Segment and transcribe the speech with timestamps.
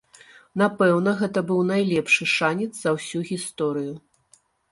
[0.61, 3.93] Напэўна, гэта быў найлепшы шанец за ўсю гісторыю.